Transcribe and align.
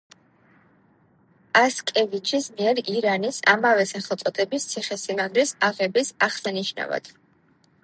პასკევიჩის 1.57 2.47
მიერ 2.55 2.81
ირანის 2.95 3.39
ამავე 3.55 3.85
სახელწოდების 3.91 4.67
ციხესიმაგრის 4.73 5.55
აღების 5.71 6.13
აღსანიშნავად. 6.31 7.15